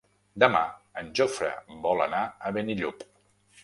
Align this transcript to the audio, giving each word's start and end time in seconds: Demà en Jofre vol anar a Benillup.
Demà 0.43 0.61
en 1.03 1.13
Jofre 1.21 1.53
vol 1.87 2.05
anar 2.09 2.25
a 2.51 2.57
Benillup. 2.61 3.11